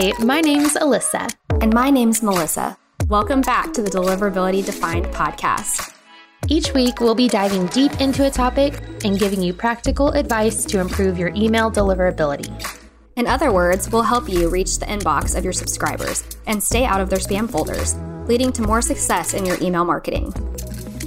[0.00, 1.28] Hi, my name's Alyssa.
[1.60, 2.78] And my name's Melissa.
[3.08, 5.92] Welcome back to the Deliverability Defined podcast.
[6.46, 10.78] Each week, we'll be diving deep into a topic and giving you practical advice to
[10.78, 12.48] improve your email deliverability.
[13.16, 17.00] In other words, we'll help you reach the inbox of your subscribers and stay out
[17.00, 17.96] of their spam folders,
[18.28, 20.30] leading to more success in your email marketing.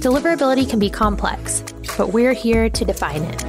[0.04, 1.62] Deliverability can be complex,
[1.96, 3.42] but we're here to define it.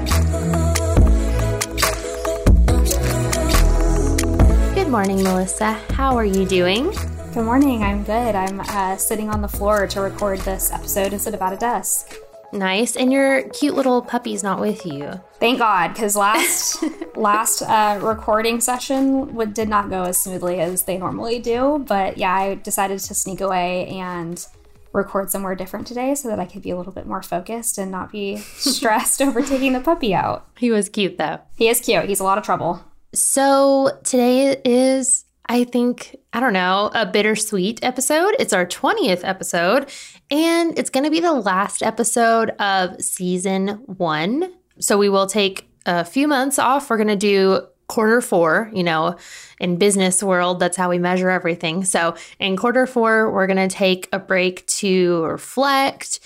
[4.94, 5.72] Morning, Melissa.
[5.94, 6.92] How are you doing?
[7.34, 7.82] Good morning.
[7.82, 8.36] I'm good.
[8.36, 12.14] I'm uh, sitting on the floor to record this episode instead of at a desk.
[12.52, 12.96] Nice.
[12.96, 15.20] And your cute little puppy's not with you.
[15.40, 16.84] Thank God, because last
[17.16, 21.84] last uh, recording session would, did not go as smoothly as they normally do.
[21.88, 24.46] But yeah, I decided to sneak away and
[24.92, 27.90] record somewhere different today so that I could be a little bit more focused and
[27.90, 30.46] not be stressed over taking the puppy out.
[30.60, 31.40] He was cute though.
[31.56, 32.06] He is cute.
[32.06, 32.84] He's a lot of trouble.
[33.14, 38.36] So today is I think, I don't know, a bittersweet episode.
[38.40, 39.92] It's our 20th episode,
[40.32, 44.52] and it's going to be the last episode of season one.
[44.80, 46.90] So we will take a few months off.
[46.90, 49.16] We're going to do quarter four, you know,
[49.60, 51.84] in business world, that's how we measure everything.
[51.84, 56.20] So in quarter four, we're going to take a break to reflect,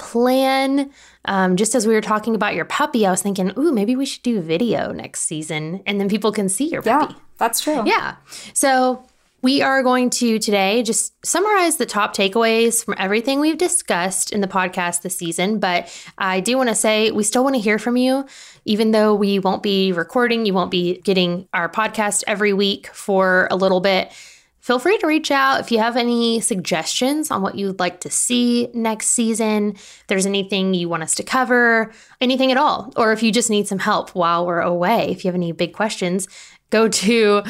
[0.00, 0.90] plan.
[1.26, 4.06] Um, just as we were talking about your puppy, I was thinking, ooh, maybe we
[4.06, 7.14] should do video next season and then people can see your puppy.
[7.14, 7.82] Yeah, that's true.
[7.86, 8.16] Yeah.
[8.54, 9.04] So
[9.42, 14.40] we are going to today just summarize the top takeaways from everything we've discussed in
[14.40, 15.58] the podcast this season.
[15.58, 18.26] But I do want to say we still want to hear from you,
[18.64, 23.48] even though we won't be recording, you won't be getting our podcast every week for
[23.50, 24.12] a little bit
[24.60, 28.10] Feel free to reach out if you have any suggestions on what you'd like to
[28.10, 29.70] see next season.
[29.70, 33.50] If there's anything you want us to cover, anything at all, or if you just
[33.50, 35.10] need some help while we're away.
[35.10, 36.28] If you have any big questions,
[36.68, 37.42] go to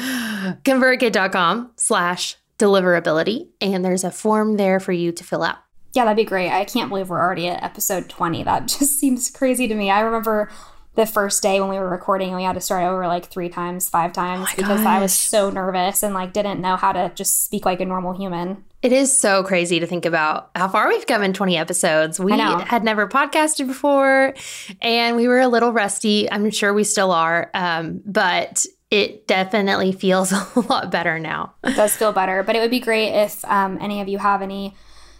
[0.63, 5.57] convertkit.com slash deliverability and there's a form there for you to fill out.
[5.93, 6.49] Yeah, that'd be great.
[6.51, 8.43] I can't believe we're already at episode 20.
[8.43, 9.91] That just seems crazy to me.
[9.91, 10.49] I remember
[10.95, 13.87] the first day when we were recording we had to start over like three times
[13.89, 14.87] five times oh because gosh.
[14.87, 18.13] i was so nervous and like didn't know how to just speak like a normal
[18.13, 18.63] human.
[18.81, 22.19] It is so crazy to think about how far we've come in 20 episodes.
[22.19, 24.33] We had never podcasted before
[24.81, 26.31] and we were a little rusty.
[26.31, 31.53] I'm sure we still are um, but it definitely feels a lot better now.
[31.63, 34.41] It does feel better but it would be great if um, any of you have
[34.41, 34.75] any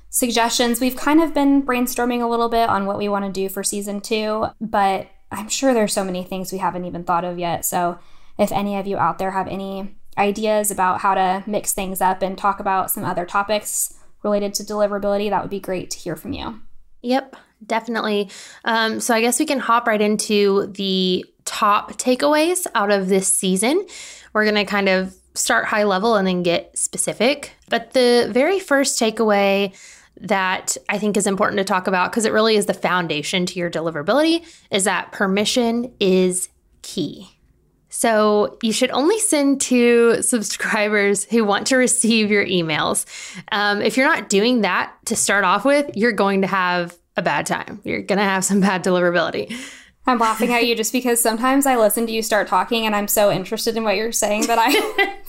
[0.09, 0.81] suggestions.
[0.81, 3.63] We've kind of been brainstorming a little bit on what we want to do for
[3.63, 7.65] season two but I'm sure there's so many things we haven't even thought of yet.
[7.65, 7.99] So
[8.37, 12.21] if any of you out there have any ideas about how to mix things up
[12.21, 16.15] and talk about some other topics related to deliverability, that would be great to hear
[16.15, 16.59] from you.
[17.01, 18.29] Yep, definitely.
[18.65, 23.31] Um, so I guess we can hop right into the top takeaways out of this
[23.31, 23.85] season.
[24.33, 27.53] We're going to kind of start high level and then get specific.
[27.69, 29.73] But the very first takeaway
[30.19, 33.59] that I think is important to talk about because it really is the foundation to
[33.59, 36.49] your deliverability is that permission is
[36.81, 37.29] key.
[37.89, 43.05] So you should only send to subscribers who want to receive your emails.
[43.51, 47.21] Um, if you're not doing that to start off with, you're going to have a
[47.21, 47.81] bad time.
[47.83, 49.53] You're going to have some bad deliverability.
[50.07, 53.07] I'm laughing at you just because sometimes I listen to you start talking and I'm
[53.07, 54.71] so interested in what you're saying that I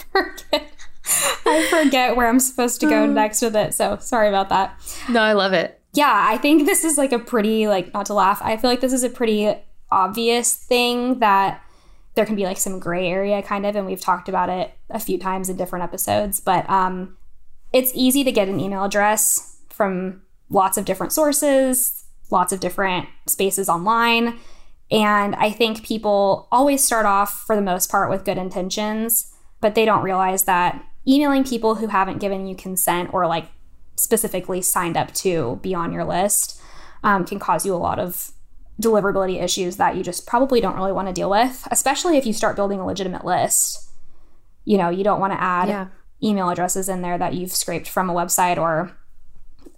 [0.13, 0.73] forget
[1.47, 3.75] I forget where I'm supposed to go next with it.
[3.75, 4.79] So sorry about that.
[5.09, 5.81] No, I love it.
[5.93, 8.81] Yeah, I think this is like a pretty, like, not to laugh, I feel like
[8.81, 9.55] this is a pretty
[9.91, 11.63] obvious thing that
[12.15, 14.99] there can be like some gray area kind of, and we've talked about it a
[14.99, 17.17] few times in different episodes, but um,
[17.73, 23.09] it's easy to get an email address from lots of different sources, lots of different
[23.27, 24.39] spaces online.
[24.91, 29.75] And I think people always start off, for the most part, with good intentions, but
[29.75, 33.49] they don't realize that emailing people who haven't given you consent or like
[33.97, 36.61] specifically signed up to be on your list
[37.05, 38.33] um, can cause you a lot of
[38.81, 42.33] deliverability issues that you just probably don't really want to deal with, especially if you
[42.33, 43.91] start building a legitimate list.
[44.65, 45.87] You know, you don't want to add yeah.
[46.23, 48.93] email addresses in there that you've scraped from a website or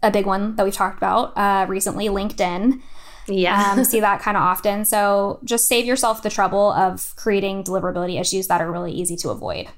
[0.03, 2.81] a big one that we've talked about uh, recently, LinkedIn.
[3.27, 3.73] Yeah.
[3.73, 4.85] um, see that kind of often.
[4.85, 9.31] So just save yourself the trouble of creating deliverability issues that are really easy to
[9.31, 9.69] avoid.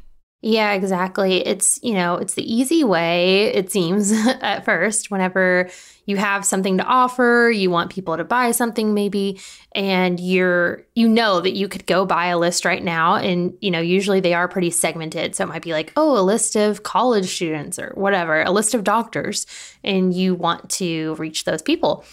[0.42, 1.44] Yeah, exactly.
[1.44, 4.12] It's, you know, it's the easy way, it seems,
[4.42, 5.68] at first, whenever
[6.04, 9.40] you have something to offer, you want people to buy something maybe,
[9.72, 13.16] and you're, you know, that you could go buy a list right now.
[13.16, 15.34] And, you know, usually they are pretty segmented.
[15.34, 18.74] So it might be like, oh, a list of college students or whatever, a list
[18.74, 19.46] of doctors,
[19.82, 22.04] and you want to reach those people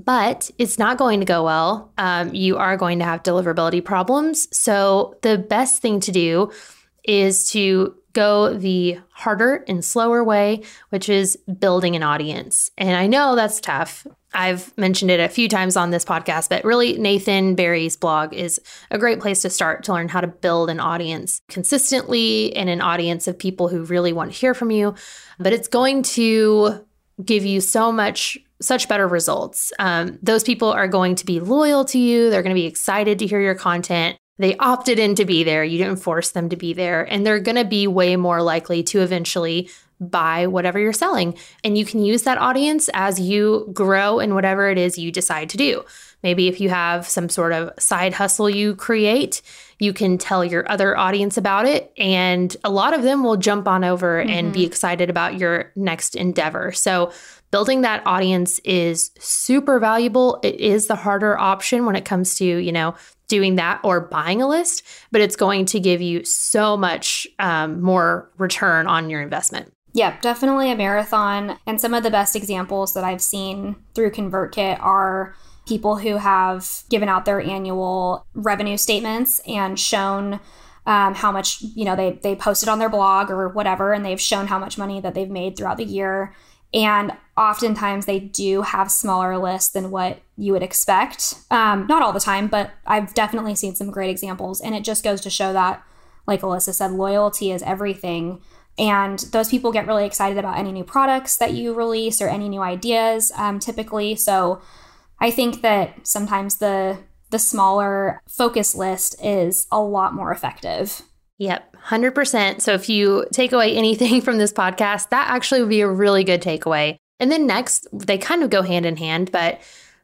[0.00, 1.90] but it's not going to go well.
[1.98, 4.46] Um, you are going to have deliverability problems.
[4.56, 6.52] So, the best thing to do
[7.04, 12.70] is to go the harder and slower way, which is building an audience.
[12.76, 14.06] And I know that's tough.
[14.34, 18.60] I've mentioned it a few times on this podcast, but really, Nathan Barry's blog is
[18.90, 22.80] a great place to start to learn how to build an audience consistently and an
[22.80, 24.94] audience of people who really want to hear from you.
[25.38, 26.84] But it's going to
[27.24, 29.72] give you so much such better results.
[29.78, 32.30] Um, those people are going to be loyal to you.
[32.30, 34.18] They're going to be excited to hear your content.
[34.38, 35.64] They opted in to be there.
[35.64, 37.02] You didn't force them to be there.
[37.04, 39.68] And they're going to be way more likely to eventually
[40.00, 41.36] buy whatever you're selling.
[41.64, 45.50] And you can use that audience as you grow in whatever it is you decide
[45.50, 45.84] to do.
[46.22, 49.42] Maybe if you have some sort of side hustle you create,
[49.78, 51.92] you can tell your other audience about it.
[51.96, 54.30] And a lot of them will jump on over mm-hmm.
[54.30, 54.66] and be mm-hmm.
[54.66, 56.72] excited about your next endeavor.
[56.72, 57.12] So,
[57.50, 60.38] building that audience is super valuable.
[60.42, 62.94] It is the harder option when it comes to, you know,
[63.28, 64.82] doing that or buying a list,
[65.12, 69.72] but it's going to give you so much um, more return on your investment.
[69.94, 71.58] Yep, definitely a marathon.
[71.66, 75.34] And some of the best examples that I've seen through ConvertKit are
[75.66, 80.40] people who have given out their annual revenue statements and shown
[80.86, 84.20] um, how much you know they they posted on their blog or whatever, and they've
[84.20, 86.34] shown how much money that they've made throughout the year.
[86.74, 91.34] And oftentimes they do have smaller lists than what you would expect.
[91.50, 94.60] Um, not all the time, but I've definitely seen some great examples.
[94.60, 95.82] And it just goes to show that,
[96.26, 98.42] like Alyssa said, loyalty is everything.
[98.78, 102.48] And those people get really excited about any new products that you release or any
[102.48, 104.14] new ideas, um, typically.
[104.14, 104.60] So
[105.20, 106.98] I think that sometimes the
[107.30, 111.02] the smaller focus list is a lot more effective.
[111.36, 112.60] Yep, 100%.
[112.60, 116.24] So if you take away anything from this podcast, that actually would be a really
[116.24, 116.96] good takeaway.
[117.20, 119.60] And then next, they kind of go hand in hand, but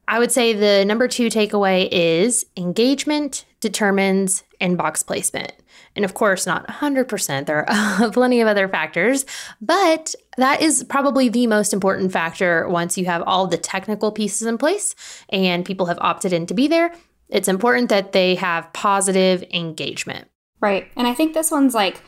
[0.07, 5.53] I would say the number two takeaway is engagement determines inbox placement.
[5.97, 7.47] And of course, not 100%.
[7.47, 9.25] There are plenty of other factors,
[9.61, 14.47] but that is probably the most important factor once you have all the technical pieces
[14.47, 14.95] in place
[15.29, 16.93] and people have opted in to be there.
[17.29, 20.29] It's important that they have positive engagement.
[20.65, 20.91] Right.
[20.97, 22.01] And I think this one's like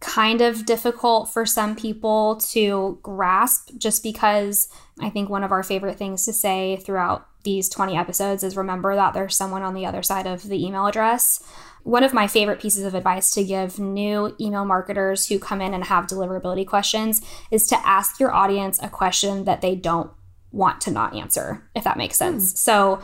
[0.00, 4.68] kind of difficult for some people to grasp just because
[5.00, 8.96] I think one of our favorite things to say throughout these 20 episodes is remember
[8.96, 11.44] that there's someone on the other side of the email address.
[11.84, 15.72] One of my favorite pieces of advice to give new email marketers who come in
[15.72, 17.22] and have deliverability questions
[17.52, 20.10] is to ask your audience a question that they don't
[20.50, 22.52] want to not answer, if that makes sense.
[22.52, 22.56] Mm.
[22.56, 23.02] So,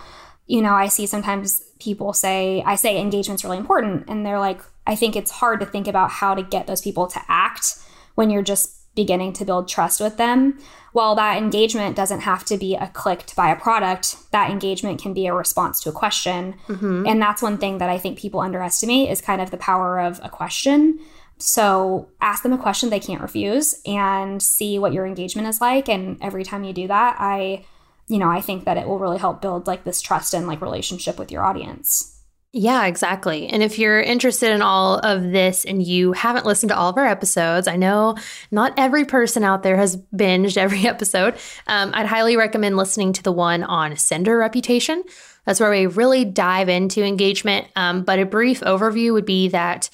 [0.48, 4.60] you know, I see sometimes people say, I say engagement's really important, and they're like,
[4.86, 7.78] I think it's hard to think about how to get those people to act
[8.14, 10.58] when you're just beginning to build trust with them.
[10.92, 15.00] While that engagement doesn't have to be a click to buy a product, that engagement
[15.00, 16.56] can be a response to a question.
[16.68, 17.06] Mm-hmm.
[17.06, 20.20] And that's one thing that I think people underestimate is kind of the power of
[20.22, 20.98] a question.
[21.38, 25.88] So ask them a question they can't refuse and see what your engagement is like.
[25.88, 27.64] And every time you do that, I,
[28.08, 30.60] you know, I think that it will really help build like this trust and like
[30.60, 32.20] relationship with your audience.
[32.54, 33.46] Yeah, exactly.
[33.46, 36.98] And if you're interested in all of this and you haven't listened to all of
[36.98, 38.16] our episodes, I know
[38.50, 41.34] not every person out there has binged every episode.
[41.66, 45.02] Um, I'd highly recommend listening to the one on sender reputation.
[45.46, 47.68] That's where we really dive into engagement.
[47.74, 49.88] Um, but a brief overview would be that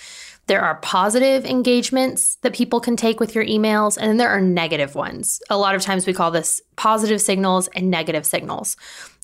[0.48, 4.40] there are positive engagements that people can take with your emails, and then there are
[4.40, 5.42] negative ones.
[5.50, 8.76] A lot of times we call this positive signals and negative signals.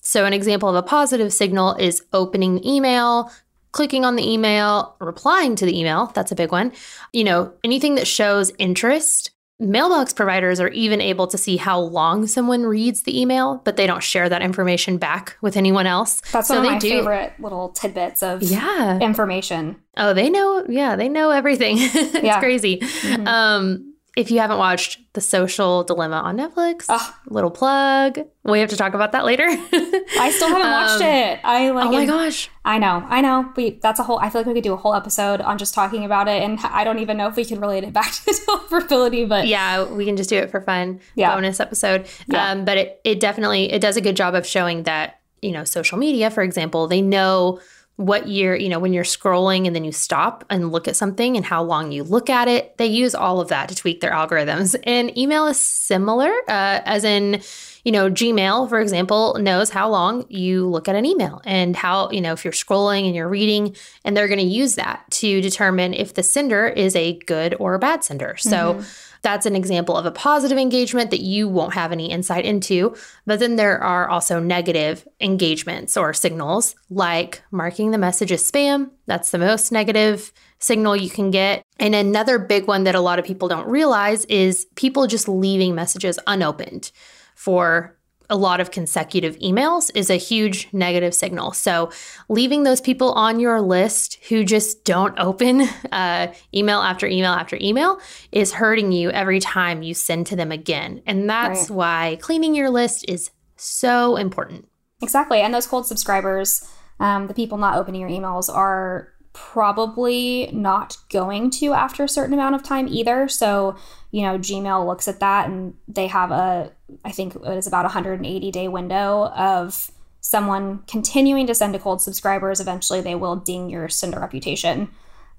[0.05, 3.31] So, an example of a positive signal is opening the email,
[3.71, 6.11] clicking on the email, replying to the email.
[6.13, 6.73] That's a big one.
[7.11, 9.31] You know, anything that shows interest.
[9.57, 13.87] Mailbox providers are even able to see how long someone reads the email, but they
[13.87, 16.19] don't share that information back with anyone else.
[16.33, 16.89] That's so one of my do.
[16.89, 18.99] favorite little tidbits of yeah.
[18.99, 19.77] information.
[19.95, 20.65] Oh, they know.
[20.67, 21.77] Yeah, they know everything.
[21.79, 22.39] it's yeah.
[22.39, 22.79] crazy.
[22.79, 23.27] Mm-hmm.
[23.27, 26.89] Um, if you haven't watched The Social Dilemma on Netflix,
[27.27, 28.19] little plug.
[28.43, 29.45] We have to talk about that later.
[29.49, 31.39] I still haven't watched um, it.
[31.43, 31.87] I like.
[31.87, 32.49] Oh my gosh!
[32.63, 33.51] I know, I know.
[33.57, 34.19] We that's a whole.
[34.19, 36.59] I feel like we could do a whole episode on just talking about it, and
[36.61, 39.27] I don't even know if we can relate it back to deliverability.
[39.27, 41.01] But yeah, we can just do it for fun.
[41.15, 41.35] Yeah.
[41.35, 42.07] bonus episode.
[42.27, 42.51] Yeah.
[42.51, 45.65] Um, but it it definitely it does a good job of showing that you know
[45.65, 47.59] social media, for example, they know
[47.97, 51.37] what you're, you know, when you're scrolling and then you stop and look at something
[51.37, 52.77] and how long you look at it.
[52.77, 54.75] They use all of that to tweak their algorithms.
[54.85, 57.41] And email is similar, uh, as in,
[57.83, 62.09] you know, Gmail, for example, knows how long you look at an email and how,
[62.11, 65.41] you know, if you're scrolling and you're reading, and they're going to use that to
[65.41, 68.35] determine if the sender is a good or a bad sender.
[68.37, 72.45] So, mm-hmm that's an example of a positive engagement that you won't have any insight
[72.45, 72.95] into.
[73.25, 78.91] But then there are also negative engagements or signals, like marking the message as spam.
[79.07, 81.63] That's the most negative signal you can get.
[81.79, 85.73] And another big one that a lot of people don't realize is people just leaving
[85.73, 86.91] messages unopened
[87.33, 87.94] for
[88.29, 91.51] a lot of consecutive emails is a huge negative signal.
[91.53, 91.91] So,
[92.29, 97.57] leaving those people on your list who just don't open uh, email after email after
[97.61, 97.99] email
[98.31, 101.01] is hurting you every time you send to them again.
[101.05, 101.75] And that's right.
[101.75, 104.67] why cleaning your list is so important.
[105.01, 105.41] Exactly.
[105.41, 106.67] And those cold subscribers,
[106.99, 112.33] um, the people not opening your emails, are probably not going to after a certain
[112.33, 113.27] amount of time either.
[113.27, 113.75] So,
[114.11, 116.71] you know, Gmail looks at that and they have a,
[117.03, 122.01] I think it is about 180 day window of someone continuing to send to cold
[122.01, 122.59] subscribers.
[122.59, 124.89] Eventually, they will ding your sender reputation.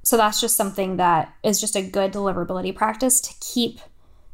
[0.05, 3.81] So, that's just something that is just a good deliverability practice to keep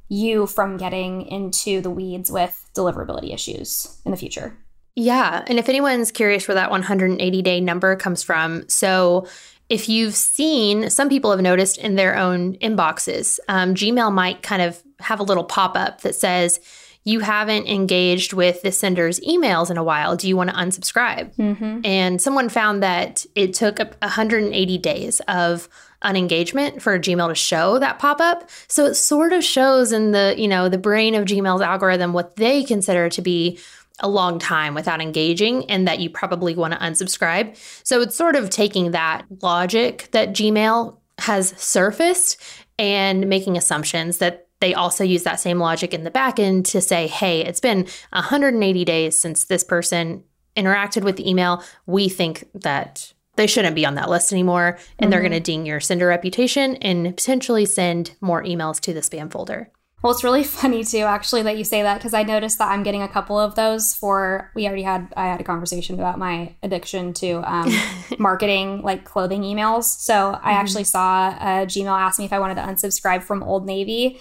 [0.09, 4.59] you from getting into the weeds with deliverability issues in the future.
[4.95, 5.42] Yeah.
[5.47, 9.26] And if anyone's curious where that 180 day number comes from, so
[9.73, 14.61] if you've seen, some people have noticed in their own inboxes, um, Gmail might kind
[14.61, 16.61] of have a little pop up that says,
[17.05, 20.14] you haven't engaged with the sender's emails in a while.
[20.14, 21.35] Do you want to unsubscribe?
[21.37, 21.81] Mm-hmm.
[21.87, 25.71] And someone found that it took 180 days of
[26.02, 28.50] unengagement for Gmail to show that pop up.
[28.69, 32.37] So it sort of shows in the, you know, the brain of Gmail's algorithm what
[32.37, 33.59] they consider to be
[34.01, 37.57] a long time without engaging and that you probably want to unsubscribe.
[37.85, 42.41] So it's sort of taking that logic that Gmail has surfaced
[42.79, 47.09] and making assumptions that they also use that same logic in the backend to say,
[47.09, 50.23] hey, it's been 180 days since this person
[50.57, 51.63] interacted with the email.
[51.87, 54.67] We think that they shouldn't be on that list anymore.
[54.69, 55.11] And mm-hmm.
[55.11, 59.31] they're going to ding your sender reputation and potentially send more emails to the spam
[59.31, 59.71] folder.
[60.03, 62.83] Well, it's really funny too, actually, that you say that because I noticed that I'm
[62.83, 64.51] getting a couple of those for.
[64.55, 67.73] We already had I had a conversation about my addiction to um,
[68.19, 69.85] marketing, like clothing emails.
[69.85, 70.47] So mm-hmm.
[70.47, 74.21] I actually saw a Gmail ask me if I wanted to unsubscribe from Old Navy,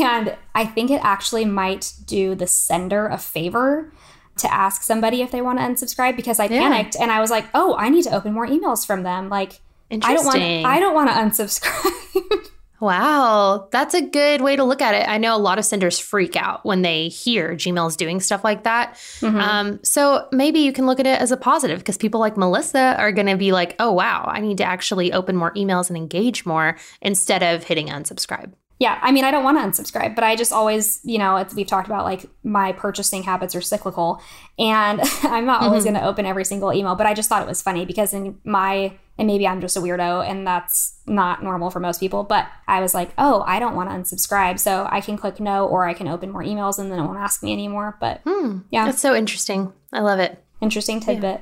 [0.00, 3.92] and I think it actually might do the sender a favor
[4.38, 6.60] to ask somebody if they want to unsubscribe because I yeah.
[6.60, 9.28] panicked and I was like, oh, I need to open more emails from them.
[9.28, 12.48] Like, I don't want I don't want to unsubscribe.
[12.80, 15.08] Wow, that's a good way to look at it.
[15.08, 18.64] I know a lot of senders freak out when they hear Gmail's doing stuff like
[18.64, 18.94] that.
[19.20, 19.40] Mm-hmm.
[19.40, 22.94] Um, so maybe you can look at it as a positive because people like Melissa
[22.98, 25.96] are going to be like, oh, wow, I need to actually open more emails and
[25.96, 30.22] engage more instead of hitting unsubscribe yeah, I mean, I don't want to unsubscribe, but
[30.22, 34.22] I just always, you know, we've talked about like my purchasing habits are cyclical,
[34.58, 35.94] and I'm not always mm-hmm.
[35.94, 36.94] going to open every single email.
[36.94, 39.80] But I just thought it was funny because in my, and maybe I'm just a
[39.80, 42.22] weirdo, and that's not normal for most people.
[42.24, 45.66] But I was like, oh, I don't want to unsubscribe, so I can click no,
[45.66, 47.96] or I can open more emails, and then it won't ask me anymore.
[48.00, 49.72] But hmm, yeah, that's so interesting.
[49.92, 50.42] I love it.
[50.60, 51.40] Interesting tidbit.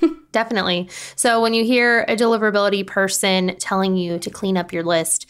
[0.00, 0.08] Yeah.
[0.32, 0.88] Definitely.
[1.16, 5.26] So when you hear a deliverability person telling you to clean up your list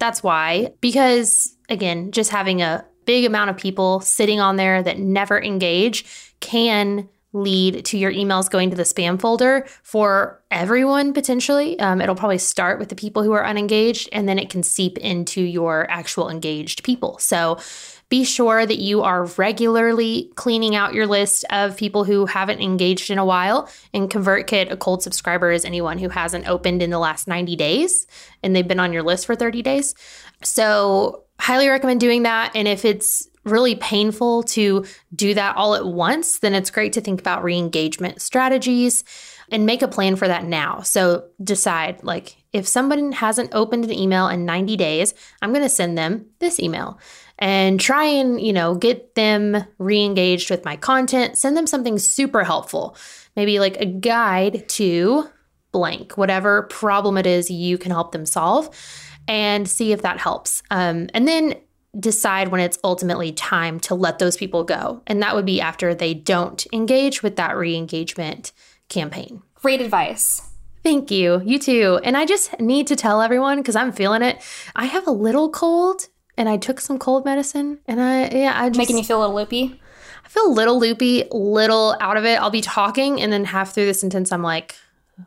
[0.00, 4.98] that's why, because again, just having a big amount of people sitting on there that
[4.98, 6.04] never engage
[6.40, 11.78] can lead to your emails going to the spam folder for everyone potentially.
[11.78, 14.98] Um, it'll probably start with the people who are unengaged and then it can seep
[14.98, 17.18] into your actual engaged people.
[17.18, 17.58] So
[18.08, 23.08] be sure that you are regularly cleaning out your list of people who haven't engaged
[23.08, 23.70] in a while.
[23.94, 28.08] And ConvertKit, a cold subscriber, is anyone who hasn't opened in the last 90 days
[28.42, 29.94] and they've been on your list for 30 days.
[30.42, 32.52] So, highly recommend doing that.
[32.54, 37.00] And if it's really painful to do that all at once, then it's great to
[37.00, 39.04] think about re engagement strategies
[39.50, 40.80] and make a plan for that now.
[40.80, 45.68] So decide like if someone hasn't opened an email in 90 days, I'm going to
[45.68, 46.98] send them this email
[47.38, 52.44] and try and, you know, get them re-engaged with my content, send them something super
[52.44, 52.96] helpful.
[53.36, 55.28] Maybe like a guide to
[55.72, 58.68] blank, whatever problem it is you can help them solve
[59.26, 60.62] and see if that helps.
[60.70, 61.54] Um, and then
[61.98, 65.02] decide when it's ultimately time to let those people go.
[65.06, 68.52] And that would be after they don't engage with that re engagement
[68.88, 69.42] campaign.
[69.54, 70.42] Great advice.
[70.82, 71.42] Thank you.
[71.44, 72.00] You too.
[72.04, 74.40] And I just need to tell everyone because I'm feeling it.
[74.74, 78.68] I have a little cold and I took some cold medicine and I yeah, I
[78.70, 79.80] just making you feel a little loopy.
[80.24, 82.40] I feel a little loopy, little out of it.
[82.40, 84.76] I'll be talking and then half through the sentence I'm like,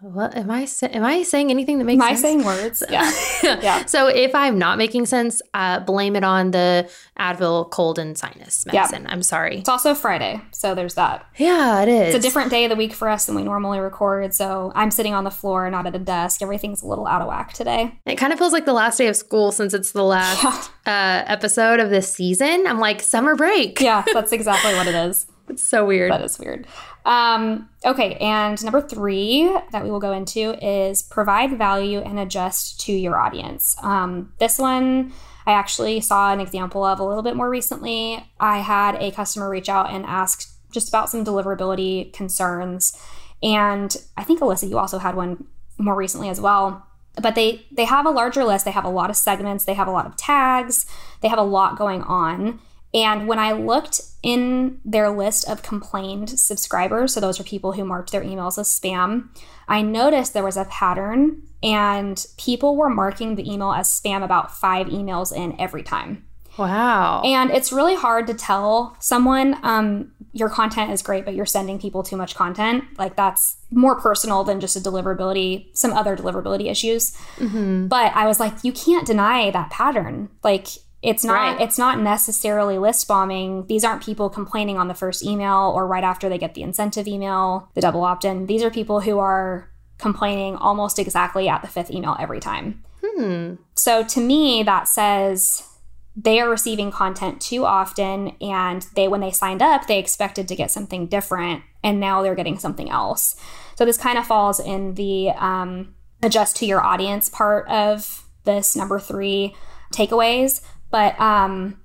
[0.01, 2.19] what am I sa- am I saying anything that makes am sense?
[2.19, 2.83] I saying words?
[2.91, 3.12] Yeah.
[3.43, 3.85] yeah.
[3.85, 8.65] So if I'm not making sense, uh, blame it on the Advil cold and sinus
[8.65, 9.03] medicine.
[9.03, 9.12] Yeah.
[9.12, 9.59] I'm sorry.
[9.59, 11.25] It's also Friday, so there's that.
[11.38, 12.15] Yeah, it is.
[12.15, 14.33] It's a different day of the week for us than we normally record.
[14.33, 16.41] So I'm sitting on the floor, not at a desk.
[16.41, 18.00] Everything's a little out of whack today.
[18.05, 20.43] It kind of feels like the last day of school since it's the last
[20.85, 22.65] uh, episode of this season.
[22.67, 23.79] I'm like summer break.
[23.81, 25.27] yeah, that's exactly what it is.
[25.50, 26.12] it's so weird.
[26.12, 26.67] That is weird.
[27.05, 32.79] Um, okay, and number three that we will go into is provide value and adjust
[32.81, 33.75] to your audience.
[33.81, 35.12] Um, this one
[35.45, 38.25] I actually saw an example of a little bit more recently.
[38.39, 42.98] I had a customer reach out and asked just about some deliverability concerns.
[43.41, 45.45] And I think Alyssa, you also had one
[45.77, 46.88] more recently as well.
[47.22, 48.65] But they they have a larger list.
[48.65, 49.65] They have a lot of segments.
[49.65, 50.88] They have a lot of tags.
[51.22, 52.60] They have a lot going on.
[52.93, 57.84] And when I looked in their list of complained subscribers, so those are people who
[57.84, 59.27] marked their emails as spam,
[59.68, 64.56] I noticed there was a pattern and people were marking the email as spam about
[64.56, 66.25] five emails in every time.
[66.58, 67.22] Wow.
[67.24, 71.80] And it's really hard to tell someone um, your content is great, but you're sending
[71.80, 72.84] people too much content.
[72.98, 77.18] Like that's more personal than just a deliverability, some other deliverability issues.
[77.38, 77.88] Mm-hmm.
[77.88, 80.30] But I was like, you can't deny that pattern.
[80.44, 80.68] Like
[81.03, 81.62] it's not right.
[81.62, 83.67] it's not necessarily list bombing.
[83.67, 87.07] These aren't people complaining on the first email or right after they get the incentive
[87.07, 88.45] email, the double opt-in.
[88.45, 92.83] These are people who are complaining almost exactly at the fifth email every time.
[93.03, 93.55] Hmm.
[93.75, 95.67] So to me that says
[96.15, 100.55] they are receiving content too often and they when they signed up they expected to
[100.55, 103.36] get something different and now they're getting something else
[103.75, 108.75] so this kind of falls in the um, adjust to your audience part of this
[108.75, 109.55] number three
[109.91, 110.62] takeaways
[110.93, 111.77] but um,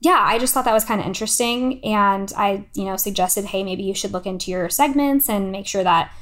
[0.00, 3.64] yeah i just thought that was kind of interesting and i you know suggested hey
[3.64, 6.12] maybe you should look into your segments and make sure that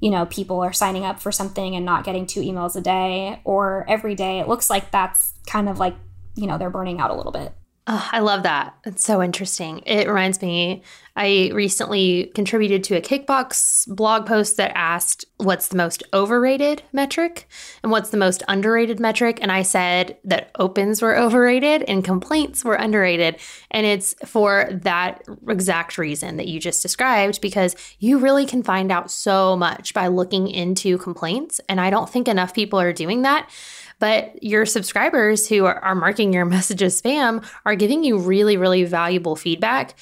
[0.00, 3.40] you know people are signing up for something and not getting two emails a day
[3.44, 5.94] or every day it looks like that's kind of like
[6.38, 7.52] you know, they're burning out a little bit.
[7.90, 8.74] Oh, I love that.
[8.84, 9.78] It's so interesting.
[9.86, 10.82] It reminds me,
[11.16, 17.48] I recently contributed to a Kickbox blog post that asked what's the most overrated metric
[17.82, 19.38] and what's the most underrated metric.
[19.40, 23.38] And I said that opens were overrated and complaints were underrated.
[23.70, 28.92] And it's for that exact reason that you just described, because you really can find
[28.92, 31.58] out so much by looking into complaints.
[31.70, 33.48] And I don't think enough people are doing that.
[33.98, 38.84] But your subscribers who are, are marking your messages spam are giving you really, really
[38.84, 39.94] valuable feedback.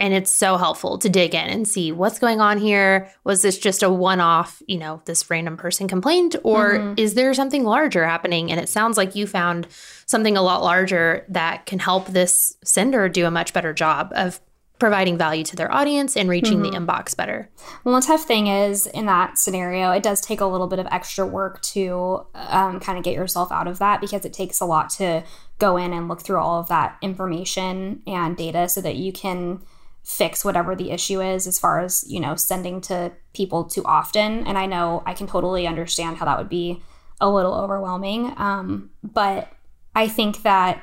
[0.00, 3.10] And it's so helpful to dig in and see what's going on here.
[3.24, 6.94] Was this just a one off, you know, this random person complained, or mm-hmm.
[6.96, 8.50] is there something larger happening?
[8.50, 9.68] And it sounds like you found
[10.06, 14.40] something a lot larger that can help this sender do a much better job of
[14.82, 16.72] providing value to their audience and reaching mm-hmm.
[16.72, 17.48] the inbox better.
[17.84, 20.88] Well, the tough thing is in that scenario, it does take a little bit of
[20.90, 24.64] extra work to um, kind of get yourself out of that because it takes a
[24.64, 25.22] lot to
[25.60, 29.62] go in and look through all of that information and data so that you can
[30.02, 34.44] fix whatever the issue is as far as you know sending to people too often
[34.48, 36.82] and i know i can totally understand how that would be
[37.20, 39.52] a little overwhelming um, but
[39.94, 40.82] i think that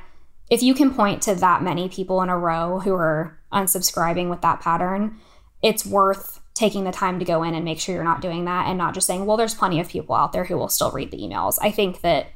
[0.50, 4.42] if you can point to that many people in a row who are unsubscribing with
[4.42, 5.18] that pattern,
[5.62, 8.68] it's worth taking the time to go in and make sure you're not doing that
[8.68, 11.12] and not just saying, well, there's plenty of people out there who will still read
[11.12, 11.58] the emails.
[11.62, 12.28] I think that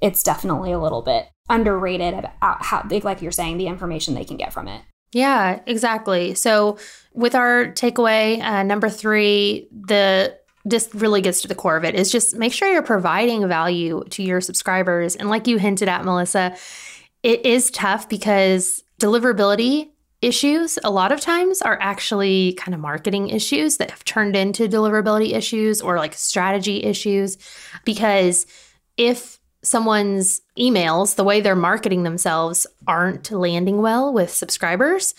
[0.00, 4.36] it's definitely a little bit underrated about how, like you're saying, the information they can
[4.36, 4.82] get from it.
[5.12, 6.34] Yeah, exactly.
[6.34, 6.78] So,
[7.12, 11.94] with our takeaway, uh, number three, the just really gets to the core of it
[11.94, 15.16] is just make sure you're providing value to your subscribers.
[15.16, 16.56] And like you hinted at, Melissa,
[17.22, 19.90] it is tough because deliverability
[20.22, 24.68] issues a lot of times are actually kind of marketing issues that have turned into
[24.68, 27.36] deliverability issues or like strategy issues
[27.84, 28.46] because
[28.96, 35.14] if someone's emails the way they're marketing themselves aren't landing well with subscribers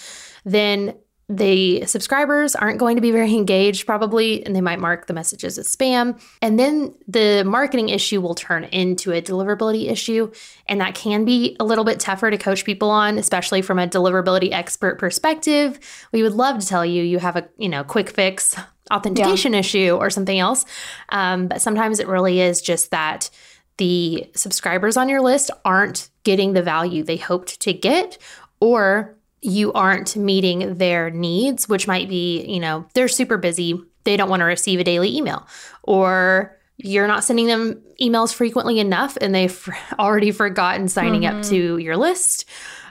[0.45, 0.95] then
[1.29, 5.57] the subscribers aren't going to be very engaged probably and they might mark the messages
[5.57, 6.19] as spam.
[6.41, 10.31] And then the marketing issue will turn into a deliverability issue.
[10.67, 13.87] And that can be a little bit tougher to coach people on especially from a
[13.87, 15.79] deliverability expert perspective.
[16.11, 18.55] We would love to tell you you have a you know quick fix
[18.91, 19.59] authentication yeah.
[19.59, 20.65] issue or something else.
[21.09, 23.29] Um, but sometimes it really is just that
[23.77, 28.17] the subscribers on your list aren't getting the value they hoped to get
[28.59, 34.17] or you aren't meeting their needs, which might be, you know, they're super busy, they
[34.17, 35.47] don't want to receive a daily email,
[35.83, 41.39] or you're not sending them emails frequently enough and they've already forgotten signing mm-hmm.
[41.39, 42.45] up to your list.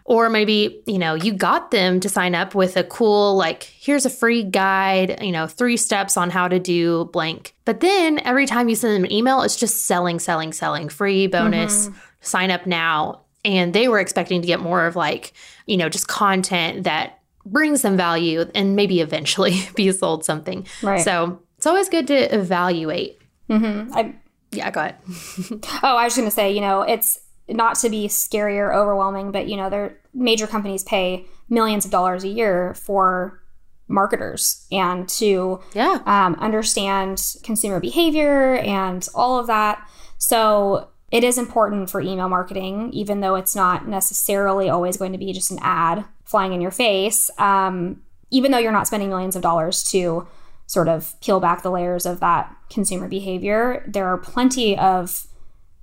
[0.04, 4.04] Or maybe, you know, you got them to sign up with a cool, like, here's
[4.04, 7.54] a free guide, you know, three steps on how to do blank.
[7.64, 11.28] But then every time you send them an email, it's just selling, selling, selling, free
[11.28, 11.98] bonus, mm-hmm.
[12.20, 15.32] sign up now and they were expecting to get more of like
[15.66, 21.00] you know just content that brings them value and maybe eventually be sold something right
[21.02, 23.92] so it's always good to evaluate mm-hmm.
[23.94, 24.14] I,
[24.52, 24.96] yeah go ahead
[25.82, 29.32] oh i was going to say you know it's not to be scary or overwhelming
[29.32, 33.42] but you know their major companies pay millions of dollars a year for
[33.88, 36.00] marketers and to Yeah.
[36.06, 39.86] um, understand consumer behavior and all of that.
[40.18, 45.18] So it is important for email marketing, even though it's not necessarily always going to
[45.18, 47.30] be just an ad flying in your face.
[47.38, 50.26] Um, even though you're not spending millions of dollars to
[50.66, 55.26] sort of peel back the layers of that consumer behavior, there are plenty of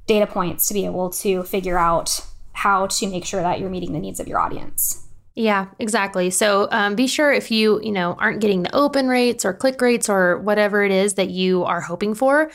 [0.08, 2.10] data points to be able to figure out
[2.54, 5.06] how to make sure that you're meeting the needs of your audience.
[5.36, 6.32] Yeah, exactly.
[6.32, 9.80] So um, be sure if you, you know, aren't getting the open rates or click
[9.80, 12.52] rates or whatever it is that you are hoping for,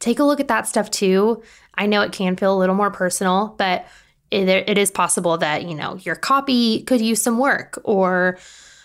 [0.00, 1.42] take a look at that stuff too.
[1.76, 3.86] I know it can feel a little more personal, but
[4.30, 8.38] it, it is possible that, you know, your copy could use some work or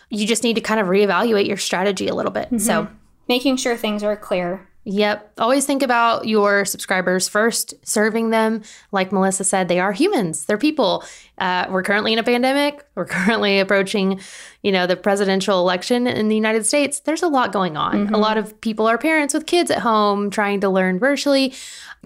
[0.10, 2.62] you just need to kind of reevaluate your strategy a little bit.
[2.62, 2.88] So,
[3.28, 4.68] Making sure things are clear.
[4.84, 5.34] Yep.
[5.38, 8.64] Always think about your subscribers first, serving them.
[8.92, 11.04] Like Melissa said, they are humans, they're people.
[11.38, 12.84] Uh, we're currently in a pandemic.
[12.96, 14.20] We're currently approaching,
[14.62, 17.00] you know, the presidential election in the United States.
[17.00, 18.14] There's a lot going on.
[18.14, 21.54] A lot of people are parents with kids at home trying to learn virtually.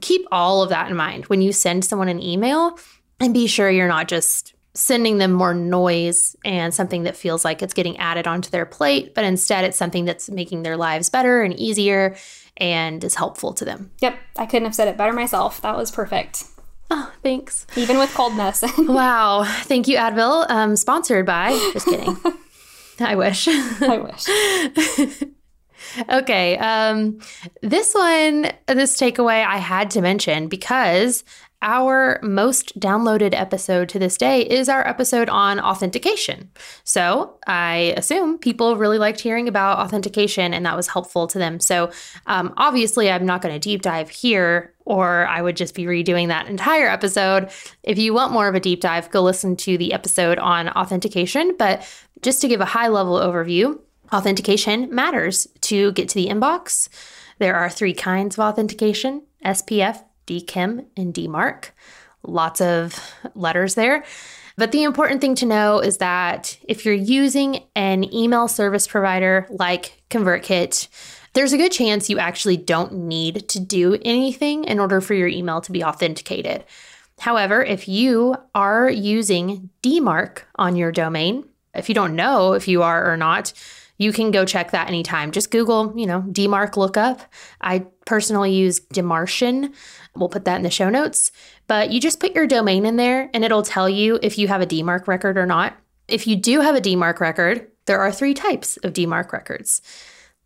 [0.01, 2.77] Keep all of that in mind when you send someone an email
[3.19, 7.62] and be sure you're not just sending them more noise and something that feels like
[7.62, 11.41] it's getting added onto their plate, but instead it's something that's making their lives better
[11.43, 12.15] and easier
[12.58, 13.89] and is helpful to them.
[14.01, 15.62] Yep, I couldn't have said it better myself.
[15.62, 16.43] That was perfect.
[16.91, 17.65] Oh, thanks.
[17.75, 18.63] Even with coldness.
[18.77, 19.43] Wow.
[19.63, 20.45] Thank you, Advil.
[20.49, 21.51] Um, sponsored by.
[21.73, 22.15] Just kidding.
[22.99, 23.47] I wish.
[23.47, 25.23] I wish.
[26.09, 26.57] okay.
[26.57, 27.19] Um,
[27.61, 31.23] this one, this takeaway I had to mention because
[31.61, 36.51] our most downloaded episode to this day is our episode on authentication.
[36.83, 41.59] So I assume people really liked hearing about authentication and that was helpful to them.
[41.59, 41.91] So
[42.27, 44.73] um, obviously, I'm not going to deep dive here.
[44.88, 47.49] Or I would just be redoing that entire episode.
[47.81, 51.55] If you want more of a deep dive, go listen to the episode on authentication.
[51.57, 53.79] But just to give a high level overview,
[54.13, 56.89] authentication matters to get to the inbox.
[57.39, 61.69] There are three kinds of authentication SPF, DKIM, and DMARC.
[62.23, 62.99] Lots of
[63.35, 64.03] letters there.
[64.57, 69.47] But the important thing to know is that if you're using an email service provider
[69.49, 70.87] like ConvertKit,
[71.33, 75.27] there's a good chance you actually don't need to do anything in order for your
[75.27, 76.63] email to be authenticated.
[77.19, 82.83] However, if you are using DMARC on your domain, if you don't know if you
[82.83, 83.51] are or not,
[83.97, 85.31] you can go check that anytime.
[85.31, 87.21] Just Google, you know, DMARC lookup.
[87.62, 89.73] I personally use dmarcian.
[90.15, 91.31] We'll put that in the show notes.
[91.67, 94.62] But you just put your domain in there and it'll tell you if you have
[94.62, 95.75] a DMARC record or not.
[96.08, 99.81] If you do have a DMARC record, there are three types of DMARC records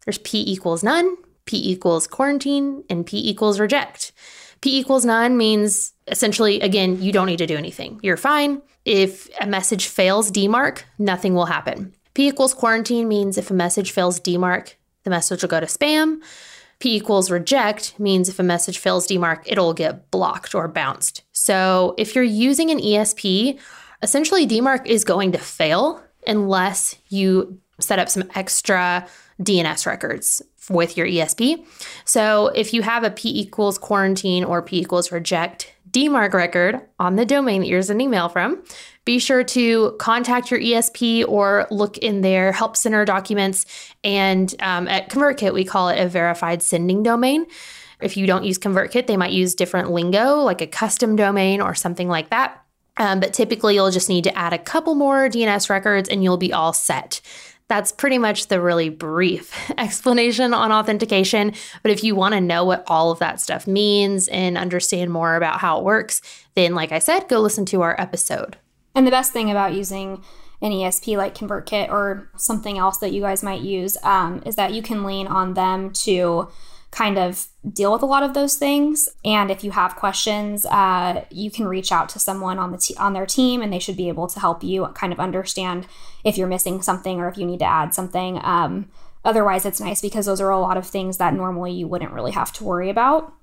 [0.06, 4.12] there's P equals none, P equals quarantine, and P equals reject.
[4.62, 8.00] P equals none means essentially, again, you don't need to do anything.
[8.02, 8.62] You're fine.
[8.86, 11.94] If a message fails DMARC, nothing will happen.
[12.20, 14.74] P equals quarantine means if a message fails DMARC,
[15.06, 16.20] the message will go to spam.
[16.80, 21.24] P equals reject means if a message fails DMARC, it'll get blocked or bounced.
[21.32, 23.58] So if you're using an ESP,
[24.02, 29.08] essentially DMARC is going to fail unless you set up some extra
[29.42, 31.66] DNS records with your ESP.
[32.04, 37.15] So if you have a P equals quarantine or P equals reject DMARC record on
[37.15, 38.63] the domain that you're sending email from,
[39.06, 43.65] be sure to contact your ESP or look in their help center documents.
[44.04, 47.45] And um, at ConvertKit, we call it a verified sending domain.
[48.02, 51.75] If you don't use ConvertKit, they might use different lingo, like a custom domain or
[51.75, 52.63] something like that.
[52.97, 56.38] Um, but typically, you'll just need to add a couple more DNS records and you'll
[56.38, 57.21] be all set.
[57.70, 61.54] That's pretty much the really brief explanation on authentication.
[61.82, 65.36] But if you want to know what all of that stuff means and understand more
[65.36, 66.22] about how it works,
[66.56, 68.58] then, like I said, go listen to our episode.
[68.96, 70.24] And the best thing about using
[70.62, 74.74] an ESP like ConvertKit or something else that you guys might use um, is that
[74.74, 76.50] you can lean on them to
[76.91, 79.08] kind of deal with a lot of those things.
[79.23, 82.95] And if you have questions, uh, you can reach out to someone on the t-
[82.97, 85.88] on their team, and they should be able to help you kind of understand
[86.23, 88.39] if you're missing something or if you need to add something.
[88.43, 88.89] Um,
[89.23, 92.32] otherwise, it's nice because those are a lot of things that normally you wouldn't really
[92.32, 93.34] have to worry about.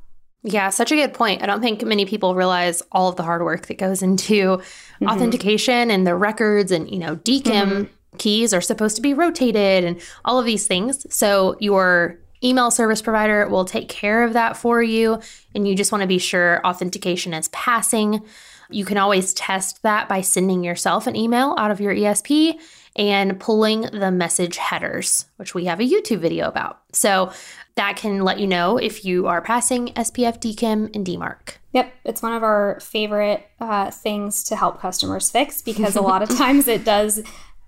[0.42, 1.42] Yeah, such a good point.
[1.42, 5.08] I don't think many people realize all of the hard work that goes into mm-hmm.
[5.08, 8.16] authentication and the records and, you know, DKIM mm-hmm.
[8.18, 11.04] keys are supposed to be rotated and all of these things.
[11.12, 15.20] So your email service provider will take care of that for you.
[15.54, 18.24] And you just want to be sure authentication is passing.
[18.70, 22.58] You can always test that by sending yourself an email out of your ESP
[22.96, 26.80] and pulling the message headers, which we have a YouTube video about.
[26.92, 27.30] So
[27.74, 31.56] that can let you know if you are passing SPF, DKIM, and DMARC.
[31.72, 36.22] Yep, it's one of our favorite uh, things to help customers fix because a lot
[36.22, 37.22] of times it does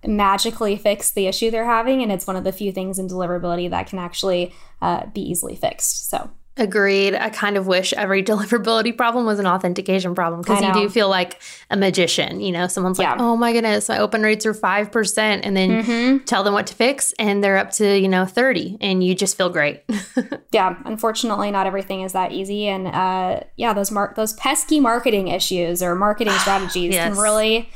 [0.06, 2.02] magically fix the issue they're having.
[2.02, 5.56] And it's one of the few things in deliverability that can actually uh, be easily
[5.56, 6.08] fixed.
[6.10, 6.30] So
[6.60, 7.14] Agreed.
[7.14, 11.08] I kind of wish every deliverability problem was an authentication problem because you do feel
[11.08, 12.40] like a magician.
[12.40, 13.12] You know, someone's Yeah.
[13.12, 15.18] like, oh my goodness, my open rates are 5%.
[15.44, 16.24] And then Mm-hmm.
[16.24, 19.36] tell them what to fix and they're up to, you know, 30 and you just
[19.36, 19.84] feel great.
[20.52, 22.66] yeah, unfortunately, not everything is that easy.
[22.66, 27.14] And uh, yeah, those mar- those pesky marketing issues or marketing strategies Yes.
[27.14, 27.68] can really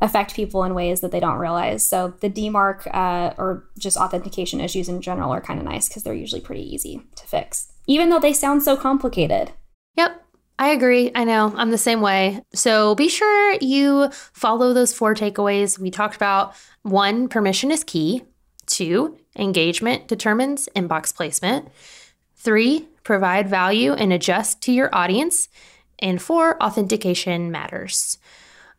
[0.00, 1.86] affect people in ways that they don't realize.
[1.86, 6.02] So the DMARC uh, or just authentication issues in general are kind of nice because
[6.02, 9.52] they're usually pretty easy to fix, even though they sound so complicated.
[9.96, 10.24] Yep.
[10.58, 11.10] I agree.
[11.14, 11.54] I know.
[11.56, 12.42] I'm the same way.
[12.52, 16.54] So be sure you follow those four takeaways we talked about.
[16.82, 18.24] One, permission is key.
[18.66, 21.68] Two, engagement determines inbox placement.
[22.36, 25.48] Three, provide value and adjust to your audience.
[25.98, 28.18] And four, authentication matters.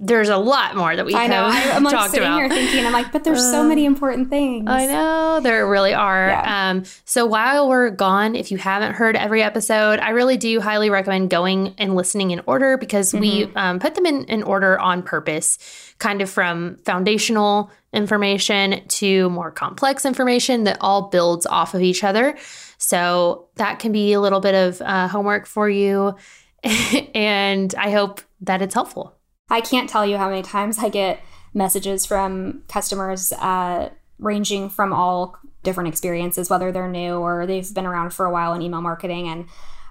[0.03, 1.43] There's a lot more that we I know.
[1.45, 2.37] I'm like talked sitting about.
[2.37, 4.65] here thinking, I'm like, but there's so many important things.
[4.67, 6.27] I know there really are.
[6.27, 6.69] Yeah.
[6.69, 10.89] Um, so while we're gone, if you haven't heard every episode, I really do highly
[10.89, 15.03] recommend going and listening in order because we um, put them in, in order on
[15.03, 15.59] purpose,
[15.99, 22.03] kind of from foundational information to more complex information that all builds off of each
[22.03, 22.35] other.
[22.79, 26.15] So that can be a little bit of uh, homework for you.
[26.63, 29.15] and I hope that it's helpful.
[29.51, 31.21] I can't tell you how many times I get
[31.53, 37.85] messages from customers uh, ranging from all different experiences, whether they're new or they've been
[37.85, 39.27] around for a while in email marketing.
[39.27, 39.45] And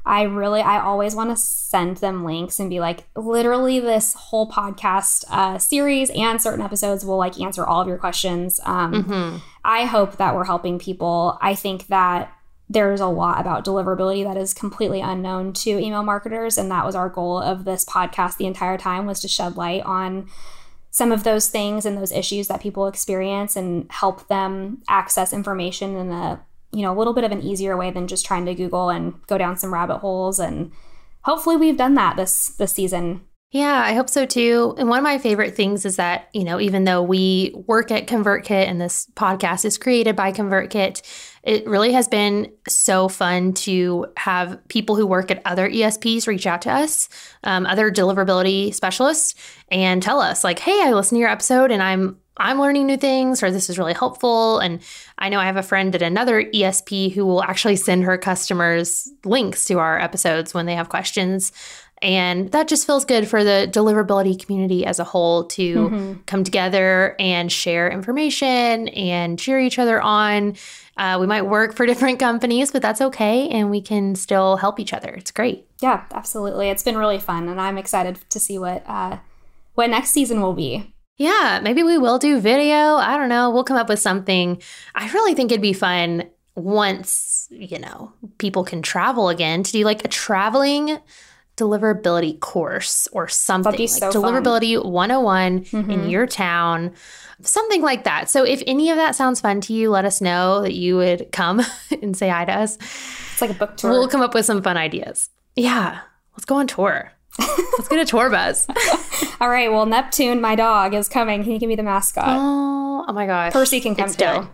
[0.06, 4.50] I really, I always want to send them links and be like, literally, this whole
[4.50, 8.60] podcast uh, series and certain episodes will like answer all of your questions.
[8.64, 11.38] Um, I hope that we're helping people.
[11.42, 12.32] I think that
[12.70, 16.56] there's a lot about deliverability that is completely unknown to email marketers.
[16.56, 19.82] And that was our goal of this podcast the entire time was to shed light
[19.82, 20.28] on
[20.92, 25.96] some of those things and those issues that people experience and help them access information
[25.96, 26.40] in a
[26.72, 29.14] you know a little bit of an easier way than just trying to google and
[29.26, 30.38] go down some rabbit holes.
[30.38, 30.70] And
[31.22, 33.22] hopefully we've done that this this season.
[33.50, 34.76] Yeah, I hope so too.
[34.78, 38.06] And one of my favorite things is that, you know, even though we work at
[38.06, 41.02] ConvertKit and this podcast is created by ConvertKit,
[41.42, 46.46] it really has been so fun to have people who work at other ESPs reach
[46.46, 47.08] out to us,
[47.44, 49.34] um, other deliverability specialists,
[49.70, 52.96] and tell us, like, hey, I listened to your episode and I'm I'm learning new
[52.96, 54.60] things or this is really helpful.
[54.60, 54.80] And
[55.18, 59.10] I know I have a friend at another ESP who will actually send her customers
[59.26, 61.52] links to our episodes when they have questions.
[62.02, 67.14] And that just feels good for the deliverability community as a whole to come together
[67.18, 70.56] and share information and cheer each other on.
[70.96, 73.48] Uh, we might work for different companies, but that's okay.
[73.50, 75.10] And we can still help each other.
[75.10, 75.66] It's great.
[75.80, 79.16] yeah absolutely it's been really fun and i'm excited to see what uh
[79.74, 82.96] what next season will be Yeah, maybe we will do video.
[82.96, 83.50] I don't know.
[83.50, 84.60] We'll come up with something.
[84.94, 89.84] I really think it'd be fun once, you know, people can travel again to do
[89.84, 90.98] like a traveling
[91.56, 93.72] deliverability course or something.
[93.72, 94.22] be like so fun.
[94.22, 96.08] deliverability 101 in mm-hmm.
[96.08, 96.92] your town,
[97.42, 98.30] something like that.
[98.30, 101.30] So if any of that sounds fun to you, let us know that you would
[101.32, 101.60] come
[102.02, 102.76] and say hi to us.
[102.76, 105.28] it's like a book tour We'll come up with some fun ideas.
[105.56, 106.00] Yeah,
[106.32, 107.12] let's go on tour.
[107.38, 108.66] let's get a tour bus.
[109.40, 112.24] all right well neptune my dog is coming he can you give me the mascot
[112.26, 113.52] Oh, oh my gosh.
[113.52, 114.48] percy can come It's too done.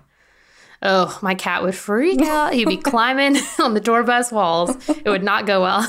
[0.88, 2.53] Oh, my cat would freak out.
[2.55, 4.70] He'd be climbing on the tour bus walls.
[4.88, 5.81] It would not go well.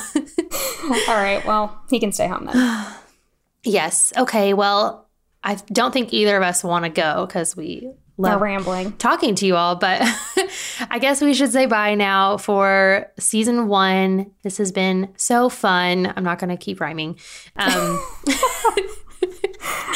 [1.07, 2.87] all right well he can stay home then
[3.63, 4.11] yes.
[4.17, 4.53] Okay.
[4.53, 5.07] Well,
[5.43, 9.35] I don't think either of us want to go because we we're love rambling talking
[9.35, 10.01] to you all, but
[10.89, 14.31] I guess we should say bye now for season one.
[14.43, 16.11] This has been so fun.
[16.15, 17.19] I'm not going to keep rhyming.
[17.57, 18.03] Um,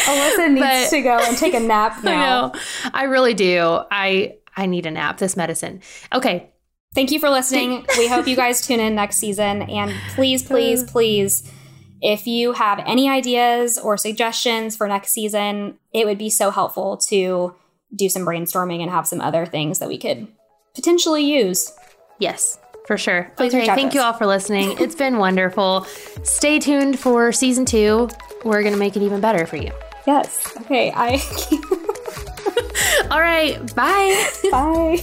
[0.05, 2.59] alyssa needs But- to go and take a nap now I know.
[2.93, 3.79] I really do.
[3.89, 5.17] I I need a nap.
[5.17, 5.81] This medicine.
[6.13, 6.51] Okay.
[6.93, 7.85] Thank you for listening.
[7.97, 9.61] We hope you guys tune in next season.
[9.63, 10.87] And please, please, oh.
[10.87, 11.49] please,
[12.01, 16.97] if you have any ideas or suggestions for next season, it would be so helpful
[17.09, 17.55] to
[17.95, 20.27] do some brainstorming and have some other things that we could
[20.75, 21.71] potentially use.
[22.19, 23.31] Yes, for sure.
[23.35, 24.75] Please okay, thank you all for listening.
[24.79, 25.85] It's been wonderful.
[26.23, 28.09] Stay tuned for season two.
[28.43, 29.71] We're going to make it even better for you.
[30.07, 30.55] Yes.
[30.61, 30.91] Okay.
[30.95, 31.21] I.
[33.11, 34.25] All right, bye.
[34.51, 34.97] Bye.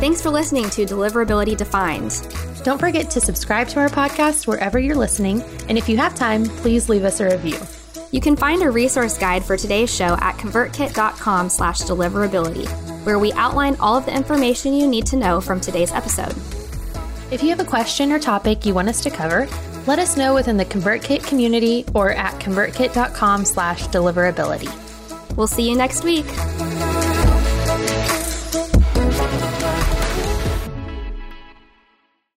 [0.00, 2.26] Thanks for listening to Deliverability Defined.
[2.62, 5.42] Don't forget to subscribe to our podcast wherever you're listening.
[5.70, 7.58] And if you have time, please leave us a review.
[8.10, 12.68] You can find a resource guide for today's show at convertkit.com slash deliverability,
[13.06, 16.34] where we outline all of the information you need to know from today's episode.
[17.32, 19.46] If you have a question or topic you want us to cover,
[19.86, 24.70] Let us know within the ConvertKit community or at convertkit.com slash deliverability.
[25.36, 26.26] We'll see you next week.